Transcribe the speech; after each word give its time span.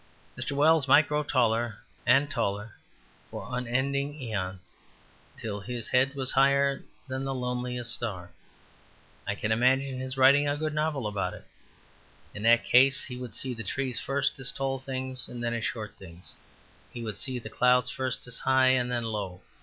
Mr. 0.35 0.53
Wells 0.53 0.87
might 0.87 1.07
grow 1.07 1.21
taller 1.21 1.77
and 2.07 2.31
taller 2.31 2.73
for 3.29 3.55
unending 3.55 4.19
aeons 4.19 4.73
till 5.37 5.59
his 5.59 5.89
head 5.89 6.15
was 6.15 6.31
higher 6.31 6.83
than 7.07 7.23
the 7.23 7.35
loneliest 7.35 7.93
star. 7.93 8.31
I 9.27 9.35
can 9.35 9.51
imagine 9.51 9.99
his 9.99 10.17
writing 10.17 10.47
a 10.49 10.57
good 10.57 10.73
novel 10.73 11.05
about 11.05 11.35
it. 11.35 11.45
In 12.33 12.41
that 12.41 12.65
case 12.65 13.03
he 13.03 13.17
would 13.17 13.35
see 13.35 13.53
the 13.53 13.61
trees 13.63 13.99
first 13.99 14.39
as 14.39 14.49
tall 14.49 14.79
things 14.79 15.27
and 15.27 15.43
then 15.43 15.53
as 15.53 15.65
short 15.65 15.95
things; 15.99 16.33
he 16.91 17.03
would 17.03 17.15
see 17.15 17.37
the 17.37 17.47
clouds 17.51 17.91
first 17.91 18.25
as 18.25 18.39
high 18.39 18.69
and 18.69 18.91
then 18.91 19.03
as 19.03 19.09
low. 19.09 19.41